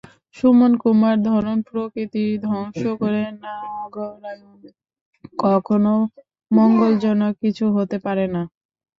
[0.35, 4.61] সুমন কুমার ধরপ্রকৃতি ধ্বংস করে নগরায়ণ
[5.43, 5.93] কখনো
[6.51, 8.41] মঙ্গলজনক কিছু হতে পারে না।